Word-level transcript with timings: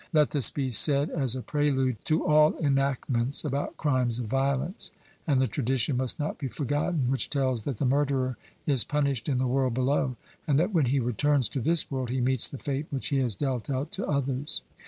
Let 0.13 0.31
this 0.31 0.49
be 0.49 0.71
said 0.71 1.11
as 1.11 1.35
a 1.35 1.43
prelude 1.43 2.03
to 2.05 2.25
all 2.25 2.57
enactments 2.57 3.45
about 3.45 3.77
crimes 3.77 4.17
of 4.17 4.25
violence; 4.25 4.89
and 5.27 5.39
the 5.39 5.45
tradition 5.45 5.95
must 5.95 6.19
not 6.19 6.39
be 6.39 6.47
forgotten, 6.47 7.11
which 7.11 7.29
tells 7.29 7.61
that 7.65 7.77
the 7.77 7.85
murderer 7.85 8.35
is 8.65 8.83
punished 8.83 9.29
in 9.29 9.37
the 9.37 9.45
world 9.45 9.75
below, 9.75 10.15
and 10.47 10.57
that 10.57 10.73
when 10.73 10.85
he 10.87 10.99
returns 10.99 11.47
to 11.49 11.61
this 11.61 11.91
world 11.91 12.09
he 12.09 12.19
meets 12.19 12.47
the 12.47 12.57
fate 12.57 12.87
which 12.89 13.09
he 13.09 13.19
has 13.19 13.35
dealt 13.35 13.69
out 13.69 13.91
to 13.91 14.07
others. 14.07 14.63